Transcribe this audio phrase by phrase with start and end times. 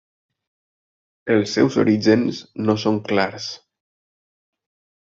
[1.35, 3.49] Els seus orígens no són clars.